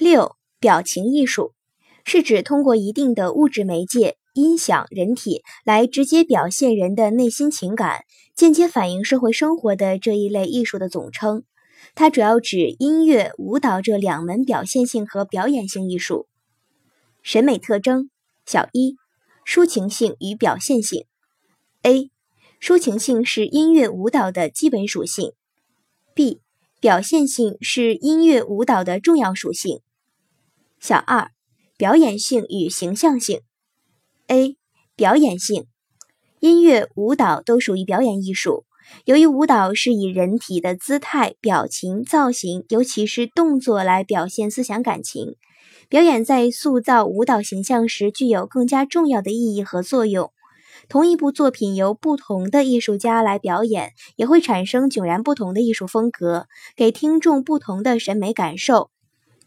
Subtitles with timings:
[0.00, 1.52] 六、表情艺术
[2.06, 4.16] 是指通过一定的物质媒介。
[4.32, 11.42] 音响、人体来直接表现人的内心情感，间接反映社会生活的这一类艺术的总称。
[11.96, 16.28] 它主要指音乐、舞蹈这两门表现性和表演性艺术。
[17.22, 18.08] 审美特征：
[18.46, 18.96] 小一，
[19.44, 21.04] 抒情性与表现性。
[21.82, 22.10] A.
[22.60, 25.32] 抒情性是音乐、舞蹈的基本属性。
[26.14, 26.40] B.
[26.80, 29.80] 表现性是音乐、舞蹈的重要属性。
[30.82, 31.30] 小二，
[31.76, 33.42] 表演性与形象性。
[34.28, 34.56] A.
[34.96, 35.66] 表演性，
[36.40, 38.64] 音乐、舞蹈都属于表演艺术。
[39.04, 45.36] 由于舞蹈是以人体的姿态、表情、造型，尤其是动作来表现思想感情，
[45.90, 50.32] 表演在塑造舞蹈形象时具有更加重要的意义和作用。
[50.88, 58.90] 同一部作品由不同的艺术家来表演，也会产生迥然不同的艺术风格，给听众不同的审美感受。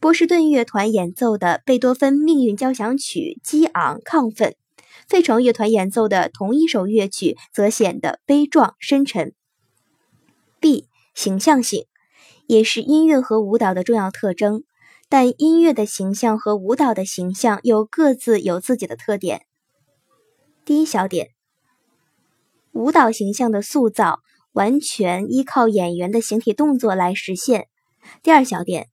[0.00, 4.56] 波士顿乐团演奏的贝多芬《命运交响曲》激昂亢奋。
[5.06, 9.34] 费城乐团演奏的同一首乐曲则显得悲壮深沉。
[10.58, 11.84] B 形象性
[12.46, 14.64] 也是音乐和舞蹈的重要特征，
[15.10, 19.42] 但音乐的形象和舞蹈的形象又各自有自己的特点。
[20.64, 21.28] 第一小点，
[22.72, 24.20] 舞蹈形象的塑造
[24.52, 27.68] 完全依靠演员的形体动作来实现。
[28.22, 28.88] 第二小点。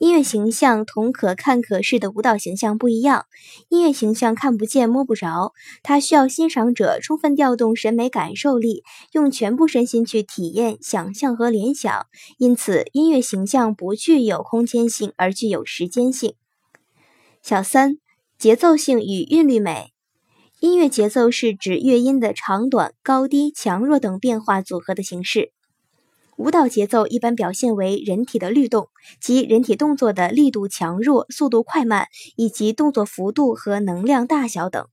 [0.00, 3.26] 音乐形象同可看可视的舞蹈形象不一样，
[3.68, 12.06] 音乐形象看不见摸不着，它需要欣赏者充分调动审美感受力，用全部身心去体验、想象和联想。
[12.38, 16.32] 因此，音乐形象不具有空间性，而具有时间性。
[17.42, 17.98] 小三，
[18.38, 19.92] 节奏性与韵律美。
[20.60, 25.52] 音乐节奏是指乐音的长短、高低、强弱等变化组合的形式。
[26.40, 28.88] 舞蹈节奏一般表现为人体的律动，
[29.20, 34.86] 及人体动作的力度强弱、速度快慢，以及动作幅度和能量大小等。